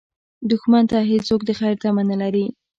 دښمن 0.49 0.83
ته 0.91 0.97
هېڅوک 1.11 1.41
د 1.45 1.51
خیر 1.59 1.75
تمه 1.81 2.03
نه 2.09 2.15
لري 2.21 2.45